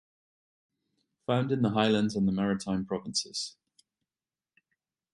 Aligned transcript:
Found 1.27 1.51
in 1.51 1.61
the 1.61 1.69
highlands 1.69 2.15
and 2.15 2.27
the 2.27 2.31
maritime 2.31 2.87
provinces. 2.87 3.55